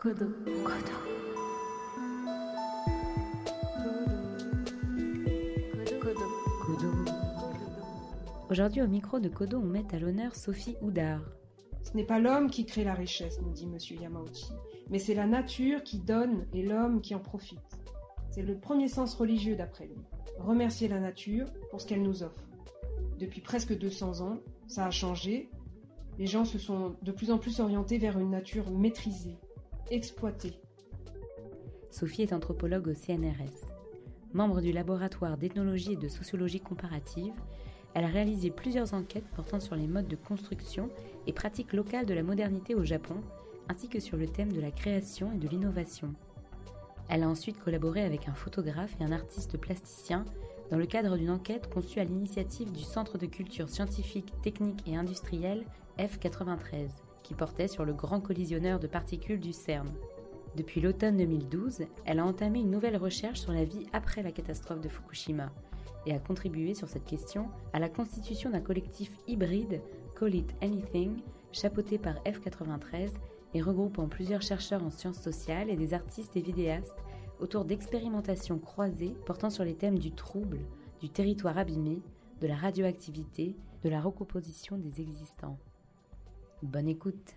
[0.00, 0.28] Kodo.
[0.64, 0.96] Kodo.
[6.00, 6.26] Kodo.
[6.64, 6.90] Kodo.
[8.48, 11.20] Aujourd'hui, au micro de Kodo, on met à l'honneur Sophie Houdard.
[11.82, 13.76] Ce n'est pas l'homme qui crée la richesse, nous dit M.
[14.00, 14.46] Yamauchi,
[14.88, 17.58] mais c'est la nature qui donne et l'homme qui en profite.
[18.30, 20.00] C'est le premier sens religieux d'après lui.
[20.38, 22.48] Remercier la nature pour ce qu'elle nous offre.
[23.18, 25.50] Depuis presque 200 ans, ça a changé.
[26.18, 29.36] Les gens se sont de plus en plus orientés vers une nature maîtrisée,
[29.90, 30.54] exploitée.
[31.90, 33.72] Sophie est anthropologue au CNRS.
[34.32, 37.32] Membre du laboratoire d'ethnologie et de sociologie comparative,
[37.94, 40.88] elle a réalisé plusieurs enquêtes portant sur les modes de construction
[41.26, 43.16] et pratiques locales de la modernité au Japon,
[43.68, 46.14] ainsi que sur le thème de la création et de l'innovation.
[47.08, 50.24] Elle a ensuite collaboré avec un photographe et un artiste plasticien
[50.70, 54.96] dans le cadre d'une enquête conçue à l'initiative du Centre de culture scientifique, technique et
[54.96, 55.64] industrielle
[55.98, 56.90] F93,
[57.22, 59.88] qui portait sur le grand collisionneur de particules du CERN.
[60.56, 64.80] Depuis l'automne 2012, elle a entamé une nouvelle recherche sur la vie après la catastrophe
[64.80, 65.50] de Fukushima
[66.06, 69.80] et a contribué sur cette question à la constitution d'un collectif hybride,
[70.18, 73.10] Call It Anything, chapeauté par F93
[73.54, 76.96] et regroupant plusieurs chercheurs en sciences sociales et des artistes et vidéastes
[77.38, 80.60] autour d'expérimentations croisées portant sur les thèmes du trouble,
[81.00, 82.00] du territoire abîmé,
[82.40, 85.58] de la radioactivité, de la recomposition des existants.
[86.62, 87.34] Bonne écoute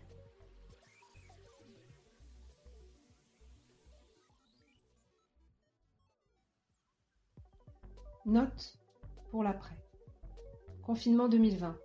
[8.25, 8.77] Note
[9.31, 9.77] pour l'après.
[10.81, 11.77] Confinement 2020.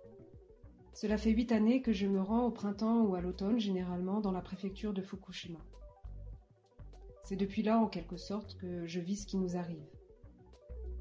[0.93, 4.33] Cela fait huit années que je me rends au printemps ou à l'automne, généralement dans
[4.33, 5.59] la préfecture de Fukushima.
[7.23, 9.87] C'est depuis là, en quelque sorte, que je vis ce qui nous arrive.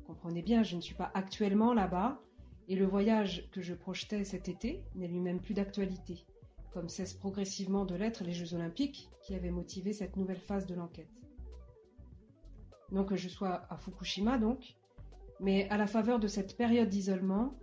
[0.06, 2.22] Comprenez bien, je ne suis pas actuellement là-bas,
[2.68, 6.27] et le voyage que je projetais cet été n'est lui-même plus d'actualité,
[6.72, 10.74] comme cessent progressivement de l'être les Jeux olympiques qui avaient motivé cette nouvelle phase de
[10.74, 11.08] l'enquête.
[12.90, 14.76] Non que je sois à Fukushima donc,
[15.40, 17.54] mais à la faveur de cette période d'isolement,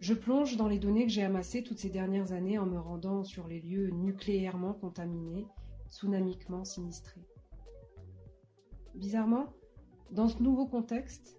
[0.00, 3.22] je plonge dans les données que j'ai amassées toutes ces dernières années en me rendant
[3.22, 5.46] sur les lieux nucléairement contaminés,
[5.90, 7.22] tsunamiquement sinistrés.
[8.94, 9.52] Bizarrement,
[10.10, 11.38] dans ce nouveau contexte,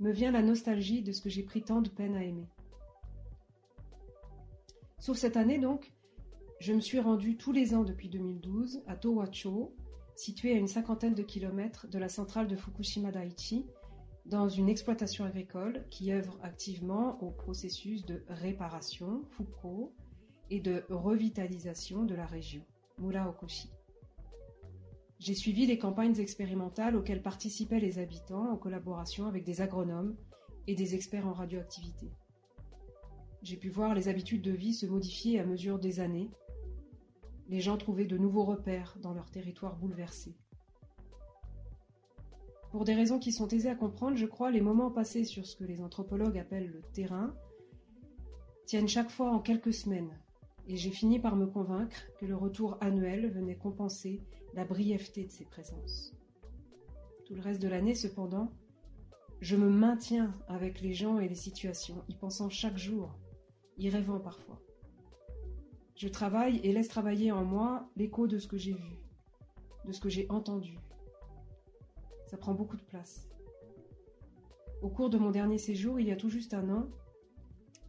[0.00, 2.48] me vient la nostalgie de ce que j'ai pris tant de peine à aimer.
[4.98, 5.92] Sur cette année donc,
[6.60, 9.74] je me suis rendu tous les ans depuis 2012 à Towacho,
[10.16, 13.66] situé à une cinquantaine de kilomètres de la centrale de Fukushima Daiichi,
[14.26, 19.94] dans une exploitation agricole qui œuvre activement au processus de réparation, Fuko,
[20.50, 22.62] et de revitalisation de la région,
[22.98, 23.70] Muraokoshi.
[25.18, 30.16] J'ai suivi les campagnes expérimentales auxquelles participaient les habitants en collaboration avec des agronomes
[30.66, 32.10] et des experts en radioactivité.
[33.42, 36.30] J'ai pu voir les habitudes de vie se modifier à mesure des années.
[37.48, 40.34] Les gens trouvaient de nouveaux repères dans leur territoire bouleversé.
[42.70, 45.56] Pour des raisons qui sont aisées à comprendre, je crois, les moments passés sur ce
[45.56, 47.34] que les anthropologues appellent le terrain
[48.66, 50.14] tiennent chaque fois en quelques semaines,
[50.66, 54.20] et j'ai fini par me convaincre que le retour annuel venait compenser
[54.52, 56.14] la brièveté de ces présences.
[57.24, 58.52] Tout le reste de l'année, cependant,
[59.40, 63.16] je me maintiens avec les gens et les situations, y pensant chaque jour,
[63.78, 64.60] y rêvant parfois.
[65.98, 68.98] Je travaille et laisse travailler en moi l'écho de ce que j'ai vu,
[69.84, 70.78] de ce que j'ai entendu,
[72.28, 73.28] ça prend beaucoup de place.
[74.80, 76.88] Au cours de mon dernier séjour, il y a tout juste un an,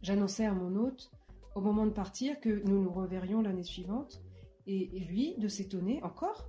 [0.02, 1.12] j'annonçais à mon hôte,
[1.54, 4.20] au moment de partir, que nous nous reverrions l'année suivante,
[4.66, 6.48] et lui, de s'étonner, encore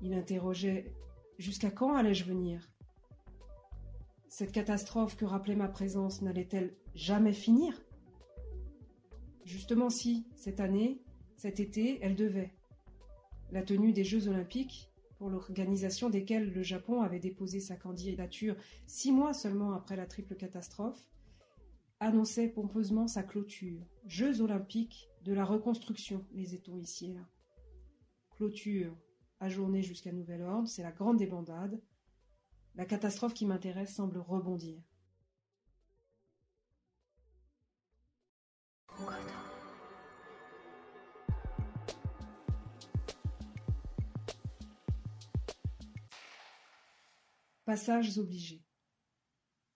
[0.00, 0.94] Il interrogeait
[1.38, 2.68] Jusqu'à quand allais-je venir?
[4.28, 7.74] Cette catastrophe que rappelait ma présence n'allait-elle jamais finir?
[9.48, 11.00] Justement si, cette année,
[11.36, 12.52] cet été, elle devait.
[13.50, 18.56] La tenue des Jeux olympiques, pour l'organisation desquels le Japon avait déposé sa candidature
[18.86, 21.02] six mois seulement après la triple catastrophe,
[21.98, 23.80] annonçait pompeusement sa clôture.
[24.04, 27.26] Jeux olympiques de la reconstruction, les est-on ici et là.
[28.36, 28.94] Clôture,
[29.40, 31.80] ajournée jusqu'à nouvel ordre, c'est la grande débandade.
[32.74, 34.78] La catastrophe qui m'intéresse semble rebondir.
[47.68, 48.64] Passages obligés.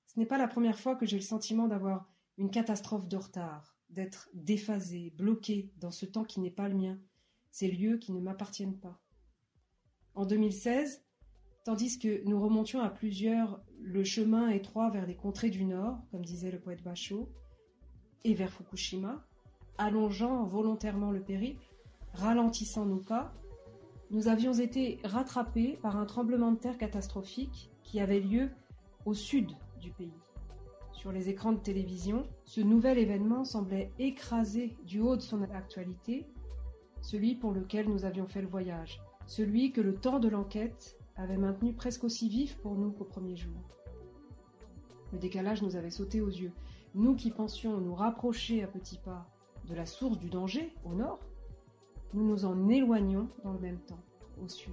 [0.06, 3.77] Ce n'est pas la première fois que j'ai le sentiment d'avoir une catastrophe de retard,
[3.91, 6.99] d'être déphasé, bloqué dans ce temps qui n'est pas le mien,
[7.50, 8.99] ces lieux qui ne m'appartiennent pas.
[10.15, 11.05] En 2016,
[11.67, 16.25] tandis que nous remontions à plusieurs le chemin étroit vers les contrées du Nord, comme
[16.25, 17.31] disait le poète Bachot,
[18.25, 19.23] et vers Fukushima,
[19.77, 21.69] allongeant volontairement le périple,
[22.15, 23.35] ralentissant nos pas,
[24.11, 28.49] nous avions été rattrapés par un tremblement de terre catastrophique qui avait lieu
[29.05, 30.19] au sud du pays.
[30.94, 36.27] Sur les écrans de télévision, ce nouvel événement semblait écraser du haut de son actualité
[37.03, 41.37] celui pour lequel nous avions fait le voyage, celui que le temps de l'enquête avait
[41.37, 43.61] maintenu presque aussi vif pour nous qu'au premier jour.
[45.12, 46.53] Le décalage nous avait sauté aux yeux.
[46.94, 49.29] Nous qui pensions nous rapprocher à petits pas
[49.69, 51.21] de la source du danger, au nord,
[52.15, 54.00] nous nous en éloignons dans le même temps,
[54.43, 54.73] au sud.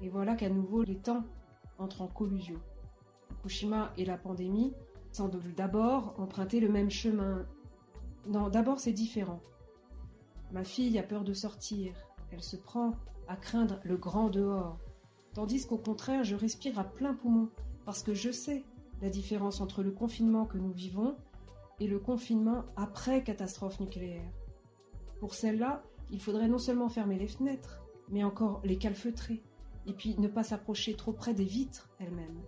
[0.00, 1.24] Et voilà qu'à nouveau les temps
[1.78, 2.60] entrent en collusion.
[3.28, 4.72] Fukushima et la pandémie
[5.12, 7.46] semblent d'abord emprunter le même chemin.
[8.26, 9.40] Non, d'abord c'est différent.
[10.52, 11.94] Ma fille a peur de sortir,
[12.30, 12.92] elle se prend
[13.28, 14.78] à craindre le grand dehors,
[15.34, 17.48] tandis qu'au contraire je respire à plein poumon,
[17.84, 18.64] parce que je sais
[19.02, 21.16] la différence entre le confinement que nous vivons
[21.80, 24.30] et le confinement après catastrophe nucléaire.
[25.20, 29.42] Pour celle-là, il faudrait non seulement fermer les fenêtres, mais encore les calfeutrer,
[29.86, 32.42] et puis ne pas s'approcher trop près des vitres elles-mêmes.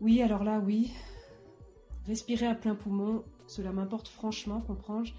[0.00, 0.92] Oui, alors là, oui.
[2.06, 5.12] Respirer à plein poumon, cela m'importe franchement, comprends-je,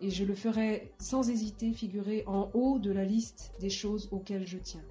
[0.00, 4.46] et je le ferai sans hésiter figurer en haut de la liste des choses auxquelles
[4.46, 4.84] je tiens.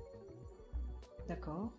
[1.27, 1.71] D'accord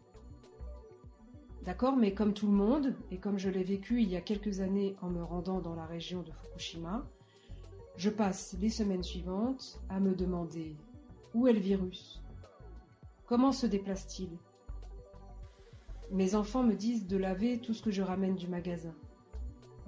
[1.65, 4.61] D'accord, mais comme tout le monde, et comme je l'ai vécu il y a quelques
[4.61, 7.05] années en me rendant dans la région de Fukushima,
[7.97, 10.75] je passe les semaines suivantes à me demander
[11.35, 12.22] où est le virus
[13.33, 14.29] Comment se déplace-t-il?
[16.11, 18.93] Mes enfants me disent de laver tout ce que je ramène du magasin,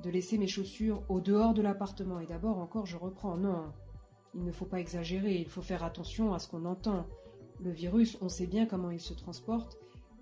[0.02, 3.36] de laisser mes chaussures au dehors de l'appartement, et d'abord encore je reprends.
[3.36, 3.70] Non,
[4.34, 7.04] il ne faut pas exagérer, il faut faire attention à ce qu'on entend.
[7.60, 9.76] Le virus, on sait bien comment il se transporte,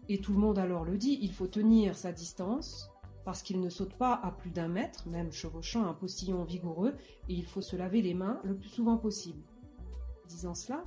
[0.08, 2.90] et tout le monde alors le dit, il faut tenir sa distance,
[3.24, 6.96] parce qu'il ne saute pas à plus d'un mètre, même chevauchant un postillon vigoureux,
[7.28, 9.44] et il faut se laver les mains le plus souvent possible.
[10.28, 10.82] Disant cela,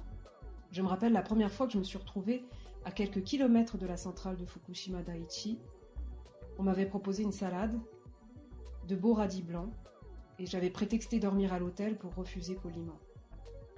[0.76, 2.44] je me rappelle la première fois que je me suis retrouvée
[2.84, 5.58] à quelques kilomètres de la centrale de Fukushima Daiichi.
[6.60, 7.80] On m'avait proposé une salade,
[8.86, 9.72] de beaux radis blancs,
[10.38, 13.00] et j'avais prétexté dormir à l'hôtel pour refuser poliment.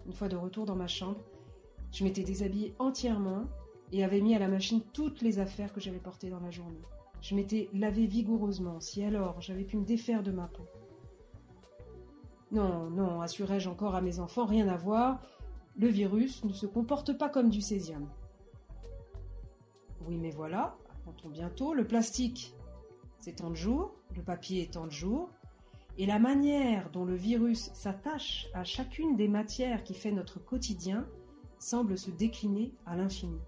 [0.08, 1.20] Une fois de retour dans ma chambre,
[1.92, 3.44] je m'étais déshabillée entièrement
[3.92, 6.82] et avait mis à la machine toutes les affaires que j'avais portées dans la journée.
[7.22, 10.66] Je m'étais lavé vigoureusement, si alors j'avais pu me défaire de ma peau.
[12.52, 15.20] Non, non, assurai-je encore à mes enfants, rien à voir,
[15.78, 18.10] le virus ne se comporte pas comme du césium.
[20.08, 22.54] Oui, mais voilà, apprend-on bientôt, le plastique,
[23.20, 25.30] c'est tant de jours, le papier est tant de jours,
[25.98, 31.06] et la manière dont le virus s'attache à chacune des matières qui fait notre quotidien
[31.60, 33.40] semble se décliner à l'infini.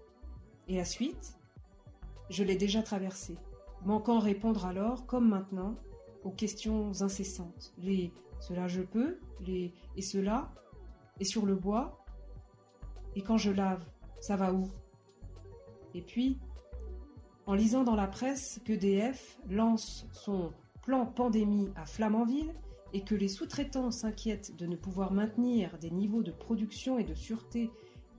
[0.68, 1.34] Et la suite?
[2.28, 3.36] Je l'ai déjà traversée,
[3.84, 5.74] manquant répondre alors, comme maintenant,
[6.24, 7.72] aux questions incessantes.
[7.78, 10.50] Les cela je peux, les et cela,
[11.18, 11.99] et sur le bois,
[13.16, 13.84] et quand je lave,
[14.20, 14.68] ça va où?
[15.94, 16.38] Et puis,
[17.46, 20.52] en lisant dans la presse que DF lance son
[20.82, 22.52] plan pandémie à Flamanville
[22.92, 27.14] et que les sous-traitants s'inquiètent de ne pouvoir maintenir des niveaux de production et de
[27.14, 27.70] sûreté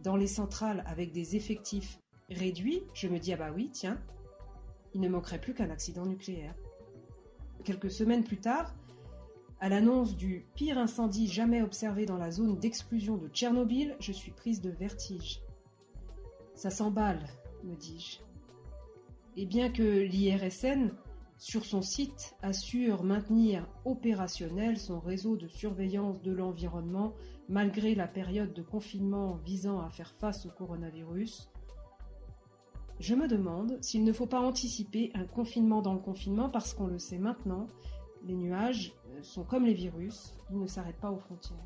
[0.04, 2.00] dans les centrales avec des effectifs
[2.30, 4.00] réduit, je me dis ah bah oui, tiens,
[4.94, 6.56] il ne manquerait plus qu'un accident nucléaire.
[7.64, 8.74] Quelques semaines plus tard,
[9.62, 14.32] à l'annonce du pire incendie jamais observé dans la zone d'exclusion de Tchernobyl, je suis
[14.32, 15.40] prise de vertige.
[16.56, 17.22] Ça s'emballe,
[17.64, 18.20] me dis-je.
[19.38, 20.90] Et bien que l'IRSN,
[21.38, 27.14] sur son site, assure maintenir opérationnel son réseau de surveillance de l'environnement
[27.48, 31.52] malgré la période de confinement visant à faire face au coronavirus,
[33.00, 36.88] je me demande s'il ne faut pas anticiper un confinement dans le confinement parce qu'on
[36.88, 37.68] le sait maintenant,
[38.24, 41.58] les nuages sont comme les virus, ils ne s'arrêtent pas aux frontières.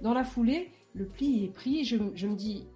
[0.00, 2.66] Dans la foulée, le pli est pris, je, me dis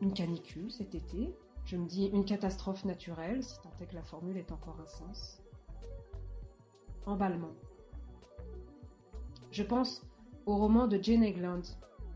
[0.00, 1.32] une canicule cet été,
[1.64, 4.86] je me dis une catastrophe naturelle, si tant est que la formule est encore un
[4.86, 5.40] sens.
[7.06, 7.52] Emballement.
[9.50, 10.02] Je pense
[10.46, 11.62] au roman de Jane Egland,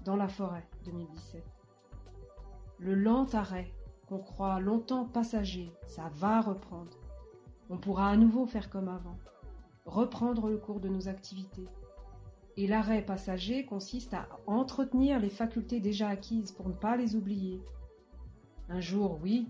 [0.05, 1.45] Dans la forêt, 2017.
[2.79, 3.73] Le lent arrêt
[4.09, 6.97] qu'on croit longtemps passager, ça va reprendre.
[7.71, 9.17] On pourra à nouveau faire comme avant,
[9.87, 11.67] reprendre le cours de nos activités.
[12.57, 17.61] Et l'arrêt passager consiste à entretenir les facultés déjà acquises pour ne pas les oublier.
[18.69, 19.47] Un jour, oui,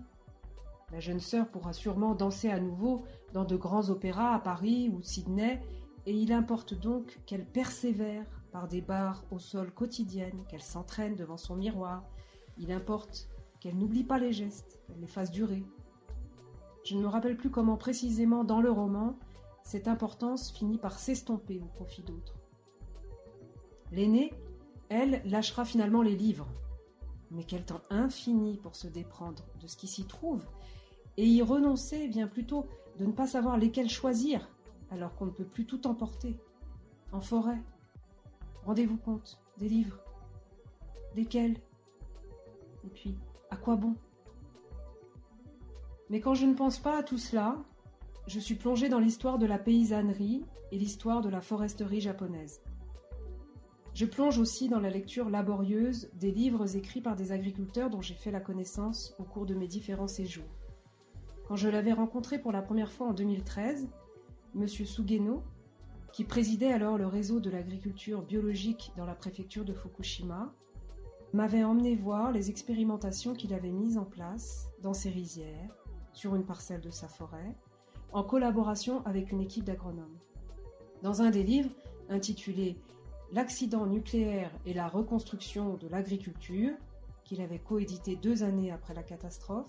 [0.91, 3.03] la jeune sœur pourra sûrement danser à nouveau
[3.33, 5.61] dans de grands opéras à Paris ou Sydney,
[6.05, 11.35] et il importe donc qu'elle persévère par des barres au sol quotidiennes, qu'elle s'entraîne devant
[11.35, 12.03] son miroir.
[12.57, 13.27] Il importe
[13.59, 15.63] qu'elle n'oublie pas les gestes, qu'elle les fasse durer.
[16.85, 19.17] Je ne me rappelle plus comment précisément dans le roman
[19.67, 22.35] cette importance finit par s'estomper au profit d'autres.
[23.91, 24.33] L'aînée,
[24.87, 26.47] elle, lâchera finalement les livres.
[27.31, 30.45] Mais quel temps infini pour se déprendre de ce qui s'y trouve
[31.17, 32.65] et y renoncer bien plutôt
[32.97, 34.47] de ne pas savoir lesquels choisir
[34.89, 36.37] alors qu'on ne peut plus tout emporter.
[37.11, 37.61] En forêt.
[38.65, 39.99] Rendez-vous compte, des livres.
[41.13, 41.57] Lesquels
[42.85, 43.17] Et puis,
[43.49, 43.95] à quoi bon?
[46.09, 47.57] Mais quand je ne pense pas à tout cela,
[48.27, 52.61] je suis plongée dans l'histoire de la paysannerie et l'histoire de la foresterie japonaise.
[53.93, 58.13] Je plonge aussi dans la lecture laborieuse des livres écrits par des agriculteurs dont j'ai
[58.13, 60.43] fait la connaissance au cours de mes différents séjours.
[61.47, 63.87] Quand je l'avais rencontré pour la première fois en 2013,
[64.55, 64.67] M.
[64.67, 65.41] Sugeno,
[66.11, 70.53] qui présidait alors le réseau de l'agriculture biologique dans la préfecture de Fukushima,
[71.33, 75.77] m'avait emmené voir les expérimentations qu'il avait mises en place dans ses rizières,
[76.11, 77.55] sur une parcelle de sa forêt,
[78.11, 80.17] en collaboration avec une équipe d'agronomes.
[81.03, 81.69] Dans un des livres,
[82.09, 82.77] intitulé
[83.33, 86.73] L'accident nucléaire et la reconstruction de l'agriculture,
[87.25, 89.67] qu'il avait coédité deux années après la catastrophe,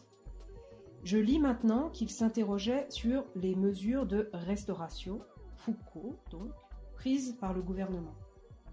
[1.02, 5.18] je lis maintenant qu'il s'interrogeait sur les mesures de restauration,
[5.56, 6.50] Foucault donc,
[6.94, 8.14] prises par le gouvernement.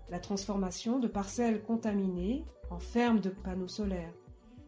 [0.10, 4.14] La transformation de parcelles contaminées en fermes de panneaux solaires,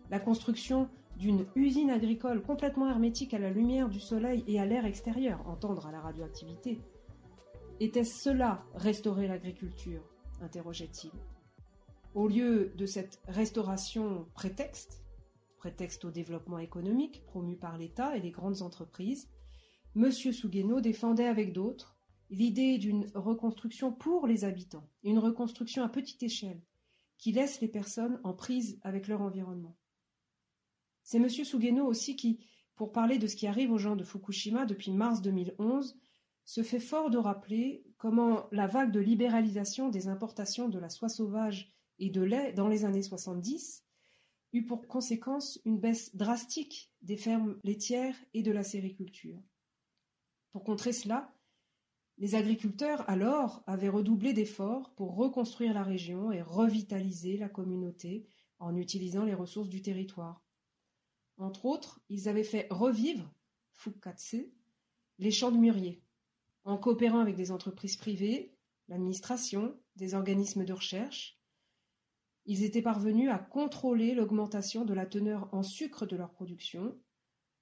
[0.10, 4.86] la construction d'une usine agricole complètement hermétique à la lumière du soleil et à l'air
[4.86, 6.80] extérieur, entendre à la radioactivité.
[7.80, 10.04] Était-ce cela, restaurer l'agriculture?
[10.42, 11.12] interrogeait-il.
[12.14, 15.04] Au lieu de cette restauration prétexte,
[15.58, 19.28] prétexte au développement économique promu par l'État et les grandes entreprises,
[19.96, 20.12] M.
[20.12, 21.98] Sugeno défendait avec d'autres
[22.30, 26.62] l'idée d'une reconstruction pour les habitants, une reconstruction à petite échelle,
[27.18, 29.76] qui laisse les personnes en prise avec leur environnement.
[31.08, 31.30] C'est M.
[31.30, 32.38] Sugeno aussi qui,
[32.76, 35.98] pour parler de ce qui arrive aux gens de Fukushima depuis mars 2011,
[36.44, 41.08] se fait fort de rappeler comment la vague de libéralisation des importations de la soie
[41.08, 43.86] sauvage et de lait dans les années 70
[44.52, 49.42] eut pour conséquence une baisse drastique des fermes laitières et de la sériculture.
[50.52, 51.34] Pour contrer cela,
[52.18, 58.28] les agriculteurs alors avaient redoublé d'efforts pour reconstruire la région et revitaliser la communauté
[58.60, 60.47] en utilisant les ressources du territoire.
[61.38, 63.32] Entre autres, ils avaient fait revivre,
[63.74, 64.36] Fukatse,
[65.20, 66.02] les champs de mûriers,
[66.64, 68.54] en coopérant avec des entreprises privées,
[68.88, 71.40] l'administration, des organismes de recherche,
[72.46, 76.98] ils étaient parvenus à contrôler l'augmentation de la teneur en sucre de leur production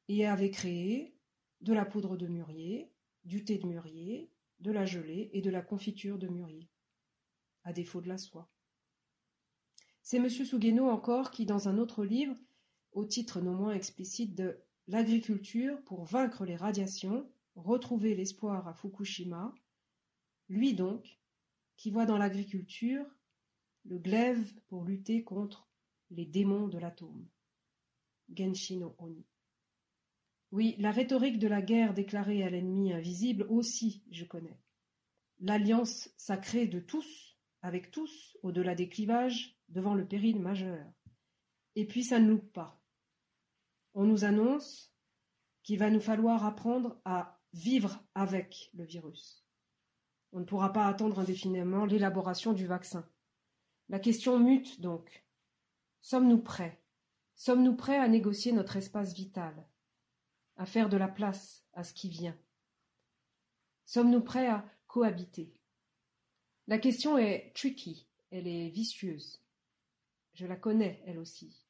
[0.07, 1.15] et avaient créé
[1.61, 2.91] de la poudre de mûrier,
[3.23, 4.29] du thé de mûrier,
[4.59, 6.69] de la gelée et de la confiture de mûrier,
[7.63, 8.47] à défaut de la soie.
[10.03, 10.29] C'est M.
[10.29, 12.35] Sugeno encore qui, dans un autre livre,
[12.95, 19.51] au titre non moins explicite de L'agriculture pour vaincre les radiations, retrouver l'espoir à Fukushima,
[20.47, 21.19] lui donc,
[21.75, 23.03] qui voit dans l'agriculture
[23.85, 25.67] le glaive pour lutter contre
[26.11, 27.27] les démons de l'atome.
[28.31, 29.25] Genshino Oni.
[30.51, 34.59] Oui, la rhétorique de la guerre déclarée à l'ennemi invisible aussi, je connais.
[35.39, 40.85] L'alliance sacrée de tous, avec tous, au-delà des clivages, devant le péril majeur.
[41.75, 42.84] Et puis ça ne loupe pas.
[43.95, 44.93] On nous annonce
[45.63, 49.45] qu'il va nous falloir apprendre à vivre avec le virus.
[50.33, 53.09] On ne pourra pas attendre indéfiniment l'élaboration du vaccin.
[53.87, 55.25] La question mute donc.
[56.01, 56.83] Sommes-nous prêts?
[57.35, 59.65] Sommes-nous prêts à négocier notre espace vital
[60.57, 62.37] À faire de la place à ce qui vient?
[63.85, 65.53] Sommes-nous prêts à cohabiter?
[66.67, 69.41] La question est tricky, elle est vicieuse.
[70.33, 71.64] Je la connais, elle aussi.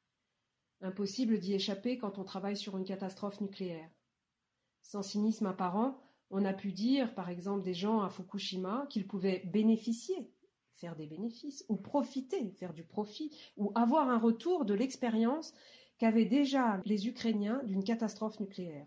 [0.80, 3.90] Impossible d'y échapper quand on travaille sur une catastrophe nucléaire.
[4.82, 9.42] Sans cynisme apparent, on a pu dire, par exemple, des gens à Fukushima qu'ils pouvaient
[9.46, 10.30] bénéficier
[10.76, 15.54] faire des bénéfices, ou profiter, faire du profit, ou avoir un retour de l'expérience
[15.98, 18.86] qu'avaient déjà les Ukrainiens d'une catastrophe nucléaire.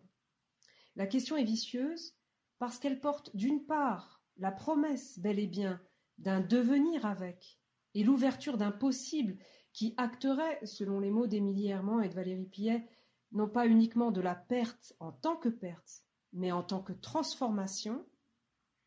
[0.96, 2.14] La question est vicieuse
[2.60, 5.82] parce qu'elle porte d'une part la promesse bel et bien
[6.18, 7.60] d'un devenir avec
[7.96, 9.38] et l'ouverture d'un possible
[9.74, 12.88] qui acterait, selon les mots d'Émilie Herman et de Valérie Pillet,
[13.32, 18.06] non pas uniquement de la perte en tant que perte, mais en tant que transformation,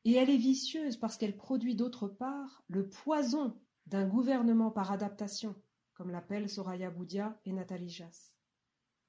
[0.04, 5.54] et elle est vicieuse parce qu'elle produit d'autre part le poison d'un gouvernement par adaptation,
[5.94, 8.32] comme l'appellent Soraya Boudia et Nathalie Jass.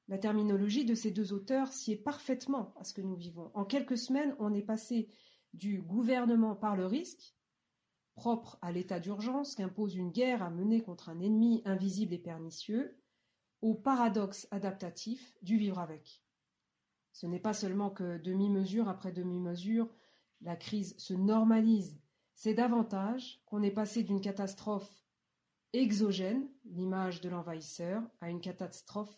[0.07, 3.51] La terminologie de ces deux auteurs sied parfaitement à ce que nous vivons.
[3.53, 5.07] En quelques semaines, on est passé
[5.53, 7.35] du gouvernement par le risque,
[8.15, 12.99] propre à l'état d'urgence qu'impose une guerre à mener contre un ennemi invisible et pernicieux,
[13.61, 16.23] au paradoxe adaptatif du vivre avec.
[17.13, 19.89] Ce n'est pas seulement que demi-mesure après demi-mesure,
[20.41, 21.97] la crise se normalise,
[22.35, 25.03] c'est davantage qu'on est passé d'une catastrophe
[25.71, 29.17] exogène, l'image de l'envahisseur, à une catastrophe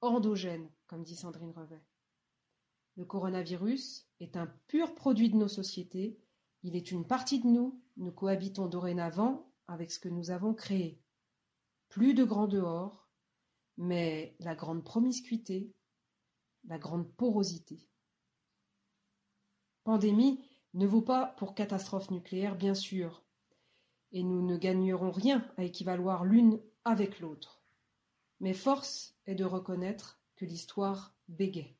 [0.00, 1.82] endogène, comme dit Sandrine Revet.
[2.96, 6.18] Le coronavirus est un pur produit de nos sociétés,
[6.66, 11.00] il est une partie de nous, nous cohabitons dorénavant avec ce que nous avons créé.
[11.88, 13.08] Plus de grand dehors,
[13.76, 15.72] mais la grande promiscuité,
[16.64, 17.88] la grande porosité.
[19.84, 20.44] Pandémie
[20.74, 23.22] ne vaut pas pour catastrophe nucléaire, bien sûr,
[24.10, 27.62] et nous ne gagnerons rien à équivaloir l'une avec l'autre.
[28.40, 31.76] Mais force est de reconnaître que l'histoire bégaye.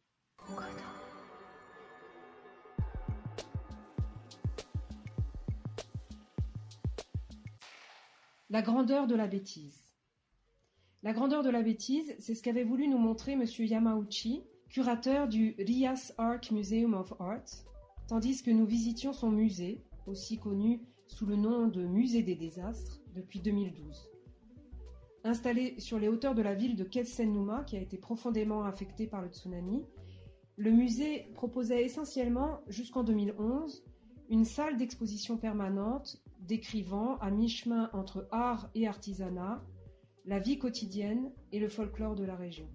[8.49, 9.83] La grandeur de la bêtise.
[11.03, 13.43] La grandeur de la bêtise, c'est ce qu'avait voulu nous montrer M.
[13.59, 17.65] Yamauchi, curateur du Rias Art Museum of Art,
[18.07, 23.01] tandis que nous visitions son musée, aussi connu sous le nom de Musée des désastres,
[23.17, 24.13] depuis 2012.
[25.25, 29.23] Installé sur les hauteurs de la ville de Ketsenuma, qui a été profondément affectée par
[29.23, 29.85] le tsunami,
[30.57, 33.85] le musée proposait essentiellement, jusqu'en 2011,
[34.29, 39.63] une salle d'exposition permanente décrivant, à mi-chemin entre art et artisanat,
[40.25, 42.69] la vie quotidienne et le folklore de la région.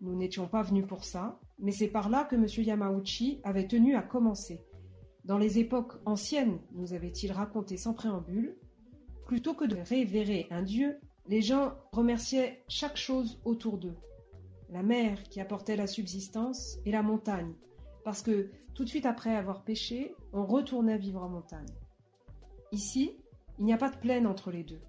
[0.00, 2.46] Nous n'étions pas venus pour ça, mais c'est par là que M.
[2.46, 4.60] Yamauchi avait tenu à commencer.
[5.24, 8.56] Dans les époques anciennes, nous avait-il raconté sans préambule,
[9.26, 13.96] plutôt que de révérer un dieu, les gens remerciaient chaque chose autour d'eux.
[14.70, 17.54] La mer qui apportait la subsistance et la montagne,
[18.04, 21.66] parce que tout de suite après avoir pêché, on retournait vivre en montagne.
[22.72, 23.12] Ici,
[23.58, 24.80] il n'y a pas de plaine entre les deux.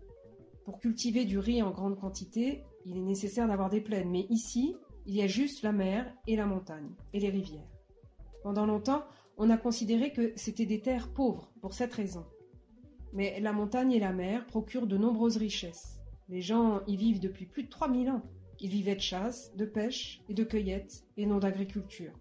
[0.64, 4.76] Pour cultiver du riz en grande quantité, il est nécessaire d'avoir des plaines, mais ici,
[5.06, 7.68] il y a juste la mer et la montagne, et les rivières.
[8.42, 9.04] Pendant longtemps,
[9.36, 12.26] on a considéré que c'était des terres pauvres pour cette raison.
[13.12, 16.00] Mais la montagne et la mer procurent de nombreuses richesses.
[16.30, 18.24] Les gens y vivent depuis plus de 3000 ans.
[18.62, 22.14] Ils vivaient de chasse, de pêche et de cueillette, et non d'agriculture.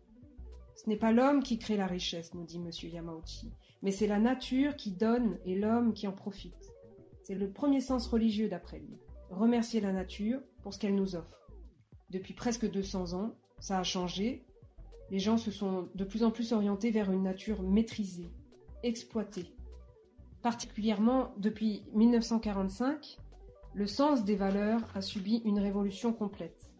[0.75, 2.70] Ce n'est pas l'homme qui crée la richesse, nous dit M.
[2.90, 6.73] Yamauchi, mais c'est la nature qui donne et l'homme qui en profite.
[7.23, 8.99] C'est le premier sens religieux d'après lui.
[9.31, 11.40] Remercier la nature pour ce qu'elle nous offre.
[12.11, 14.45] Depuis presque 200 ans, ça a changé.
[15.11, 18.31] Les gens se sont de plus en plus orientés vers une nature maîtrisée,
[18.83, 19.55] exploitée.
[20.42, 23.18] Particulièrement depuis 1945,
[23.75, 26.71] le sens des valeurs a subi une révolution complète.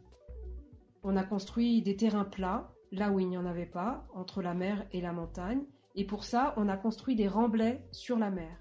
[1.03, 4.55] On a construit des terrains plats, là où il n'y en avait pas, entre la
[4.55, 8.59] mer et la montagne, et pour ça, on a construit des remblais sur la mer.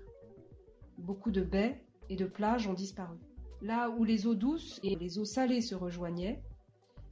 [0.98, 3.18] Beaucoup de baies et de plages ont disparu.
[3.62, 6.42] Là où les eaux douces et les eaux salées se rejoignaient,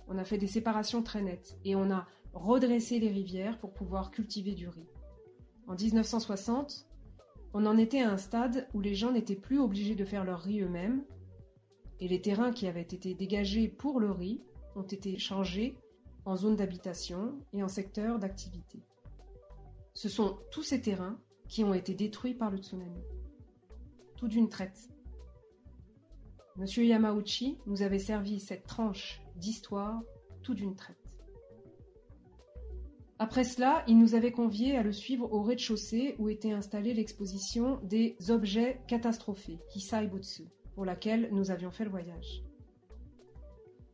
[0.08, 4.12] on a fait des séparations très nettes et on a redressé les rivières pour pouvoir
[4.12, 4.88] cultiver du riz.
[5.68, 6.88] En 1960,
[7.54, 10.42] on en était à un stade où les gens n'étaient plus obligés de faire leur
[10.42, 11.04] riz eux-mêmes
[12.00, 14.42] et les terrains qui avaient été dégagés pour le riz
[14.76, 15.78] ont été changés
[16.26, 18.80] en zones d'habitation et en secteurs d'activité.
[20.00, 23.04] Ce sont tous ces terrains qui ont été détruits par le tsunami.
[24.16, 24.88] Tout d'une traite.
[26.56, 30.02] Monsieur Yamauchi nous avait servi cette tranche d'histoire
[30.42, 30.96] tout d'une traite.
[33.18, 37.82] Après cela, il nous avait conviés à le suivre au rez-de-chaussée où était installée l'exposition
[37.84, 42.42] des objets catastrophés, Hisaibutsu, pour laquelle nous avions fait le voyage.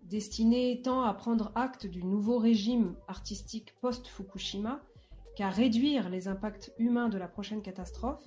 [0.03, 4.83] Destiné tant à prendre acte du nouveau régime artistique post-Fukushima
[5.35, 8.23] qu'à réduire les impacts humains de la prochaine catastrophe,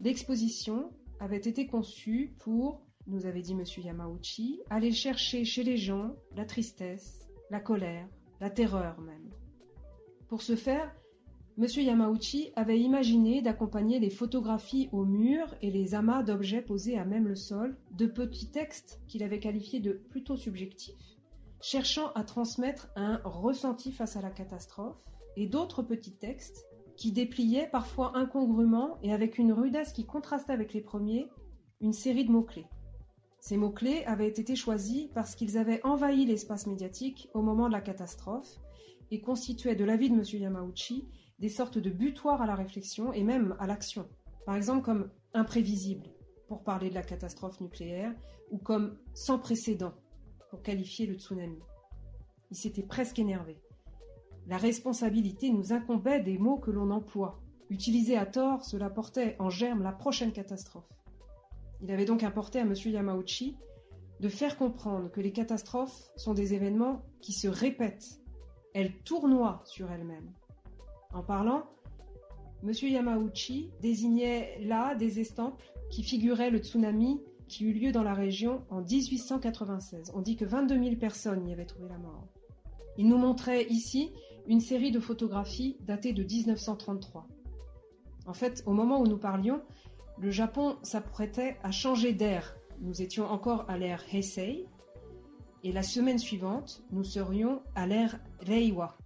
[0.00, 3.64] l'exposition avait été conçue pour nous avait dit M.
[3.78, 8.08] Yamauchi, aller chercher chez les gens la tristesse, la colère,
[8.40, 9.30] la terreur même.
[10.28, 10.94] Pour ce faire,
[11.58, 11.66] M.
[11.66, 17.26] Yamauchi avait imaginé d'accompagner les photographies au mur et les amas d'objets posés à même
[17.26, 21.18] le sol de petits textes qu'il avait qualifiés de plutôt subjectifs,
[21.60, 25.02] cherchant à transmettre un ressenti face à la catastrophe,
[25.36, 26.66] et d'autres petits textes
[26.96, 31.28] qui dépliaient parfois incongrument et avec une rudesse qui contrastait avec les premiers
[31.80, 32.66] une série de mots-clés.
[33.40, 37.80] Ces mots-clés avaient été choisis parce qu'ils avaient envahi l'espace médiatique au moment de la
[37.80, 38.58] catastrophe
[39.10, 40.24] et constituaient, de l'avis de M.
[40.42, 44.06] Yamauchi, des sortes de butoirs à la réflexion et même à l'action.
[44.44, 46.10] Par exemple comme imprévisible,
[46.48, 48.14] pour parler de la catastrophe nucléaire,
[48.50, 49.94] ou comme sans précédent,
[50.50, 51.60] pour qualifier le tsunami.
[52.50, 53.56] Il s'était presque énervé.
[54.50, 57.40] La responsabilité nous incombait des mots que l'on emploie.
[57.70, 60.90] Utilisés à tort, cela portait en germe la prochaine catastrophe.
[61.82, 62.74] Il avait donc importé à M.
[62.74, 63.56] Yamauchi
[64.18, 68.20] de faire comprendre que les catastrophes sont des événements qui se répètent.
[68.74, 70.32] Elles tournoient sur elles-mêmes.
[71.14, 71.70] En parlant,
[72.64, 72.72] M.
[72.72, 78.64] Yamauchi désignait là des estampes qui figurait le tsunami qui eut lieu dans la région
[78.68, 80.10] en 1896.
[80.12, 82.26] On dit que 22 000 personnes y avaient trouvé la mort.
[82.98, 84.12] Il nous montrait ici
[84.46, 87.26] une série de photographies datées de 1933.
[88.26, 89.60] En fait, au moment où nous parlions,
[90.18, 92.56] le Japon s'apprêtait à changer d'air.
[92.80, 94.66] Nous étions encore à l'ère Heisei,
[95.62, 98.96] et la semaine suivante, nous serions à l'ère Reiwa.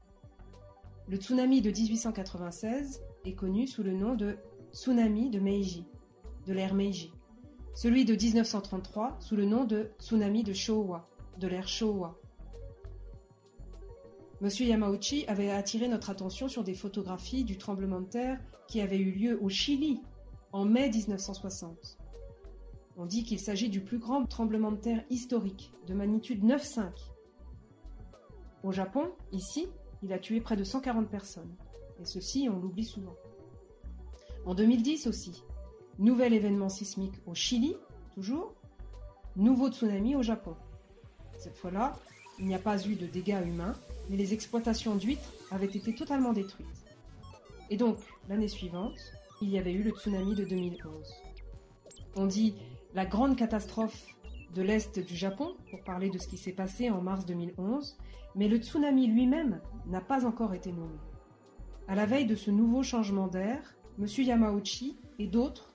[1.09, 4.37] Le tsunami de 1896 est connu sous le nom de
[4.73, 5.85] tsunami de Meiji,
[6.47, 7.13] de l'ère Meiji.
[7.75, 11.05] Celui de 1933 sous le nom de tsunami de Showa,
[11.39, 12.17] de l'ère Showa.
[14.45, 18.99] Monsieur Yamauchi avait attiré notre attention sur des photographies du tremblement de terre qui avait
[18.99, 20.03] eu lieu au Chili
[20.53, 21.97] en mai 1960.
[22.99, 26.91] On dit qu'il s'agit du plus grand tremblement de terre historique, de magnitude 9,5.
[28.65, 29.67] Au Japon, ici,
[30.03, 31.57] il a tué près de 140 personnes.
[32.03, 33.17] Et ceci, on l'oublie souvent.
[34.45, 35.43] En 2010 aussi,
[35.99, 37.77] nouvel événement sismique au Chili,
[38.13, 38.53] toujours,
[39.37, 40.55] nouveau tsunami au Japon.
[41.39, 41.97] Cette fois-là,
[42.39, 43.75] il n'y a pas eu de dégâts humains,
[44.09, 46.85] mais les exploitations d'huîtres avaient été totalement détruites.
[47.71, 48.99] Et donc, l'année suivante,
[49.41, 50.93] il y avait eu le tsunami de 2011.
[52.17, 52.55] On dit
[52.95, 54.07] la grande catastrophe
[54.55, 57.97] de l'Est du Japon, pour parler de ce qui s'est passé en mars 2011,
[58.37, 60.99] mais le tsunami lui-même n'a pas encore été nommé.
[61.89, 64.07] À la veille de ce nouveau changement d'air, M.
[64.07, 65.75] Yamauchi et d'autres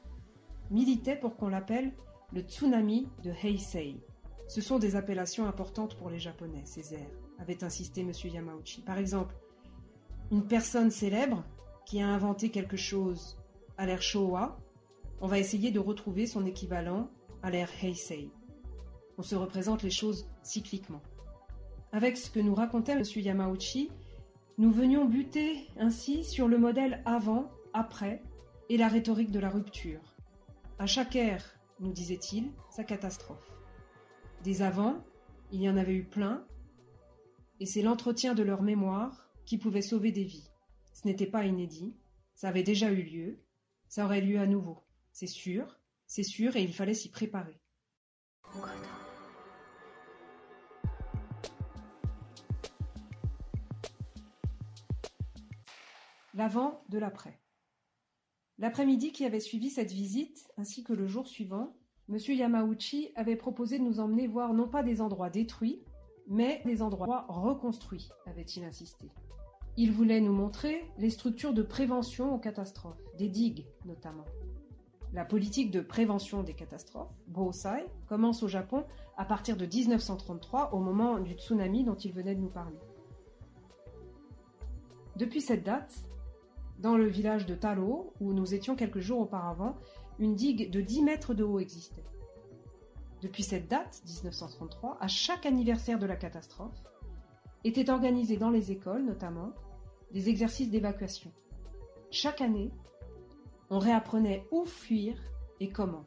[0.71, 1.91] militaient pour qu'on l'appelle
[2.33, 3.97] le tsunami de Heisei.
[4.47, 8.12] Ce sont des appellations importantes pour les Japonais, ces airs, avait insisté M.
[8.23, 8.82] Yamauchi.
[8.82, 9.36] Par exemple,
[10.32, 11.43] une personne célèbre
[11.86, 13.38] qui a inventé quelque chose
[13.78, 14.60] à l'ère Showa
[15.21, 17.10] on va essayer de retrouver son équivalent
[17.43, 18.30] à l'ère Heisei.
[19.17, 21.02] On se représente les choses cycliquement.
[21.91, 23.04] Avec ce que nous racontait M.
[23.04, 23.89] Yamauchi,
[24.58, 28.21] nous venions buter ainsi sur le modèle avant, après
[28.69, 30.02] et la rhétorique de la rupture.
[30.78, 31.43] À chaque ère,
[31.80, 33.52] nous disait-il, sa catastrophe.
[34.43, 34.95] Des avant,
[35.52, 36.43] il y en avait eu plein,
[37.60, 40.50] et c'est l'entretien de leur mémoire qui pouvait sauver des vies.
[40.93, 41.95] Ce n'était pas inédit,
[42.36, 43.39] ça avait déjà eu lieu,
[43.88, 44.84] ça aurait lieu à nouveau.
[45.12, 47.60] C'est sûr, c'est sûr, et il fallait s'y préparer.
[56.34, 57.39] L'avant de l'après.
[58.58, 61.76] L'après-midi qui avait suivi cette visite, ainsi que le jour suivant,
[62.08, 62.17] M.
[62.17, 65.84] Yamauchi avait proposé de nous emmener voir non pas des endroits détruits,
[66.29, 69.09] mais des endroits reconstruits, avait-il insisté.
[69.77, 74.25] Il voulait nous montrer les structures de prévention aux catastrophes, des digues notamment.
[75.11, 78.83] La politique de prévention des catastrophes, Bosai, commence au Japon
[79.17, 82.77] à partir de 1933, au moment du tsunami dont il venait de nous parler.
[85.15, 86.03] Depuis cette date,
[86.77, 89.75] dans le village de Taro, où nous étions quelques jours auparavant,
[90.19, 92.05] une digue de 10 mètres de haut existait.
[93.21, 96.82] Depuis cette date, 1933, à chaque anniversaire de la catastrophe,
[97.63, 99.51] étaient organisés dans les écoles notamment
[100.13, 101.32] des exercices d'évacuation.
[102.12, 102.71] Chaque année,
[103.69, 105.15] on réapprenait où fuir
[105.60, 106.05] et comment.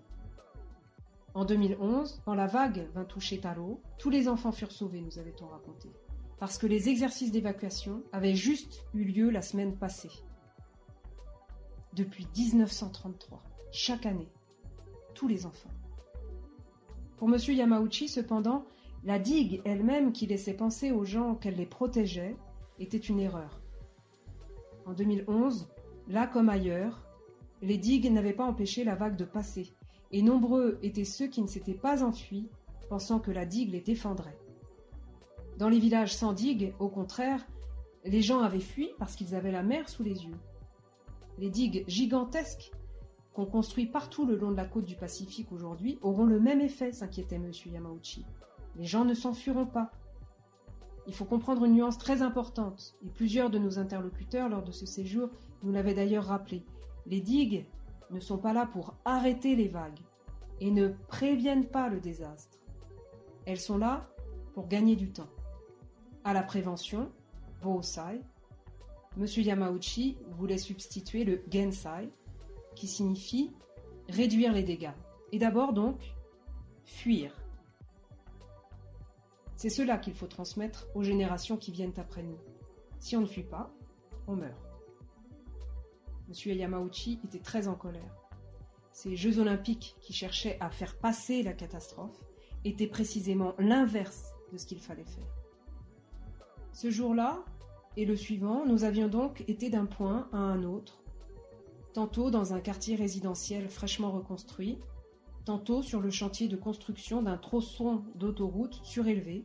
[1.34, 5.46] En 2011, quand la vague vint toucher Taro, tous les enfants furent sauvés, nous avait-on
[5.46, 5.90] raconté,
[6.38, 10.10] parce que les exercices d'évacuation avaient juste eu lieu la semaine passée.
[11.94, 14.28] Depuis 1933, chaque année,
[15.14, 15.70] tous les enfants.
[17.22, 17.38] Pour M.
[17.38, 18.64] Yamauchi, cependant,
[19.04, 22.34] la digue elle-même qui laissait penser aux gens qu'elle les protégeait
[22.80, 23.60] était une erreur.
[24.86, 25.68] En 2011,
[26.08, 27.00] là comme ailleurs,
[27.60, 29.72] les digues n'avaient pas empêché la vague de passer,
[30.10, 32.48] et nombreux étaient ceux qui ne s'étaient pas enfuis,
[32.88, 34.40] pensant que la digue les défendrait.
[35.58, 37.46] Dans les villages sans digues, au contraire,
[38.04, 40.40] les gens avaient fui parce qu'ils avaient la mer sous les yeux.
[41.38, 42.72] Les digues gigantesques
[43.34, 46.92] qu'on construit partout le long de la côte du Pacifique aujourd'hui auront le même effet,
[46.92, 47.50] s'inquiétait M.
[47.66, 48.24] Yamauchi.
[48.76, 49.90] Les gens ne s'enfuiront pas.
[51.06, 54.86] Il faut comprendre une nuance très importante, et plusieurs de nos interlocuteurs lors de ce
[54.86, 55.30] séjour
[55.62, 56.64] nous l'avaient d'ailleurs rappelé.
[57.06, 57.66] Les digues
[58.10, 59.98] ne sont pas là pour arrêter les vagues
[60.60, 62.58] et ne préviennent pas le désastre.
[63.46, 64.08] Elles sont là
[64.54, 65.30] pour gagner du temps.
[66.24, 67.10] À la prévention,
[67.62, 68.20] Bosai,
[69.18, 69.26] M.
[69.26, 72.10] Yamauchi voulait substituer le Gensai,
[72.74, 73.50] qui signifie
[74.08, 74.92] réduire les dégâts.
[75.32, 76.14] Et d'abord donc,
[76.84, 77.34] fuir.
[79.56, 82.38] C'est cela qu'il faut transmettre aux générations qui viennent après nous.
[82.98, 83.72] Si on ne fuit pas,
[84.26, 84.74] on meurt.
[86.28, 86.56] M.
[86.56, 88.16] Yamauchi était très en colère.
[88.92, 92.20] Ces Jeux olympiques qui cherchaient à faire passer la catastrophe
[92.64, 95.34] étaient précisément l'inverse de ce qu'il fallait faire.
[96.72, 97.44] Ce jour-là
[97.96, 101.01] et le suivant, nous avions donc été d'un point à un autre,
[101.92, 104.78] tantôt dans un quartier résidentiel fraîchement reconstruit,
[105.44, 109.44] tantôt sur le chantier de construction d'un tronçon d'autoroute surélevé,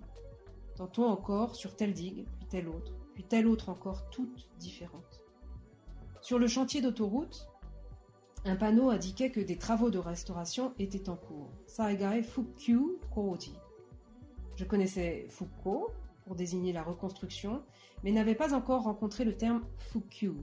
[0.76, 5.22] tantôt encore sur telle digue, puis telle autre, puis telle autre encore, toutes différentes.
[6.22, 7.48] Sur le chantier d'autoroute,
[8.46, 11.52] un panneau indiquait que des travaux de restauration étaient en cours.
[11.66, 13.54] Saigai Fukyu Koji.
[14.56, 15.92] Je connaissais Fukko
[16.26, 17.64] pour désigner la reconstruction,
[18.04, 20.34] mais n'avais pas encore rencontré le terme Fukyu.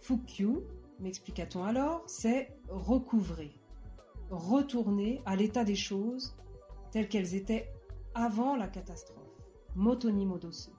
[0.00, 0.60] Fukyu,
[1.04, 3.52] m'expliqua-t-on alors, c'est recouvrer,
[4.30, 6.34] retourner à l'état des choses
[6.90, 7.70] telles qu'elles étaient
[8.14, 9.18] avant la catastrophe.
[9.76, 10.70] Motoni Modosu.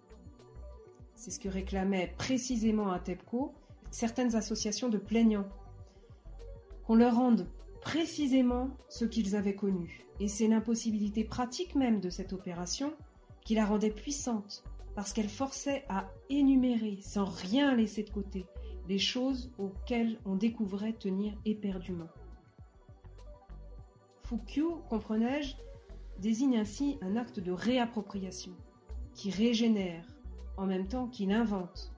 [1.14, 3.54] C'est ce que réclamaient précisément à TEPCO
[3.92, 5.48] certaines associations de plaignants.
[6.86, 7.48] Qu'on leur rende
[7.82, 10.06] précisément ce qu'ils avaient connu.
[10.20, 12.94] Et c'est l'impossibilité pratique même de cette opération
[13.42, 14.64] qui la rendait puissante,
[14.96, 18.46] parce qu'elle forçait à énumérer, sans rien laisser de côté,
[18.88, 22.10] les choses auxquelles on découvrait tenir éperdument.
[24.24, 25.56] Fukyu, comprenais-je,
[26.20, 28.54] désigne ainsi un acte de réappropriation,
[29.14, 30.06] qui régénère
[30.58, 31.92] en même temps qu'il invente.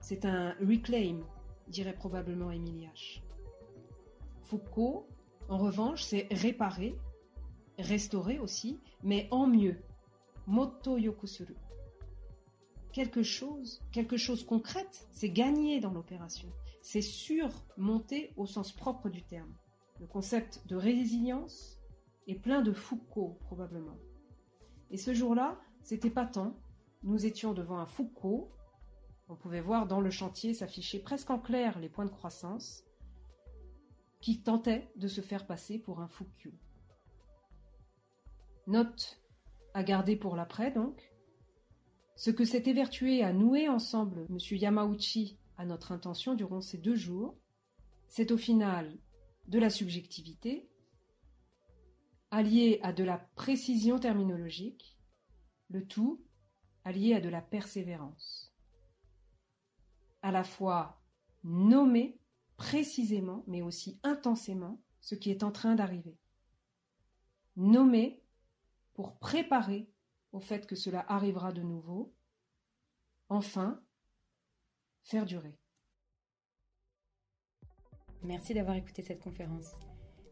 [0.00, 1.20] C'est un reclaim,
[1.68, 3.20] dirait probablement Émile H.
[4.42, 5.06] Foucault,
[5.48, 6.94] en revanche, c'est réparer,
[7.78, 9.76] restaurer aussi, mais en mieux.
[10.46, 11.54] Moto yokusuru.
[12.94, 16.48] Quelque chose, quelque chose concrète, c'est gagner dans l'opération.
[16.80, 19.52] C'est surmonter au sens propre du terme.
[19.98, 21.80] Le concept de résilience
[22.28, 23.98] est plein de Foucault, probablement.
[24.92, 26.54] Et ce jour-là, c'était pas tant.
[27.02, 28.52] Nous étions devant un Foucault.
[29.28, 32.84] On pouvait voir dans le chantier s'afficher presque en clair les points de croissance
[34.20, 36.54] qui tentait de se faire passer pour un Fukyu.
[38.68, 39.20] Note
[39.74, 41.13] à garder pour l'après donc.
[42.16, 44.38] Ce que s'est évertué à nouer ensemble M.
[44.58, 47.36] Yamauchi à notre intention durant ces deux jours,
[48.08, 48.96] c'est au final
[49.48, 50.68] de la subjectivité,
[52.30, 54.96] alliée à de la précision terminologique,
[55.68, 56.24] le tout
[56.84, 58.54] allié à de la persévérance.
[60.22, 61.02] À la fois
[61.42, 62.18] nommer
[62.56, 66.16] précisément, mais aussi intensément, ce qui est en train d'arriver.
[67.56, 68.22] Nommer
[68.94, 69.90] pour préparer
[70.34, 72.12] au fait que cela arrivera de nouveau.
[73.28, 73.80] Enfin,
[75.04, 75.56] faire durer.
[78.22, 79.70] Merci d'avoir écouté cette conférence.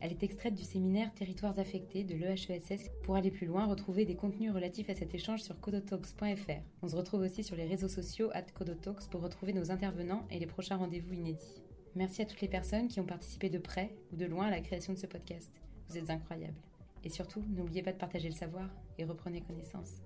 [0.00, 2.90] Elle est extraite du séminaire Territoires affectés de l'EHESS.
[3.04, 6.62] Pour aller plus loin, retrouvez des contenus relatifs à cet échange sur codotalks.fr.
[6.82, 10.40] On se retrouve aussi sur les réseaux sociaux at codotalks pour retrouver nos intervenants et
[10.40, 11.62] les prochains rendez-vous inédits.
[11.94, 14.62] Merci à toutes les personnes qui ont participé de près ou de loin à la
[14.62, 15.52] création de ce podcast.
[15.88, 16.71] Vous êtes incroyables.
[17.04, 20.02] Et surtout, n'oubliez pas de partager le savoir et reprenez connaissance.